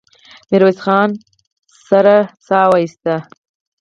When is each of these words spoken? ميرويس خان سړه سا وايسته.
ميرويس 0.49 0.79
خان 0.85 1.09
سړه 1.87 2.17
سا 2.47 2.59
وايسته. 2.71 3.15